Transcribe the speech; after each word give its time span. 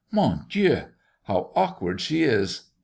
Mon 0.11 0.45
Dieu! 0.49 0.85
how 1.25 1.51
awkward 1.55 2.01
she 2.01 2.23
is! 2.23 2.71